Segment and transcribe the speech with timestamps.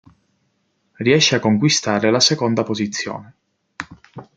[0.93, 3.33] Riesce a conquistare la seconda posizione.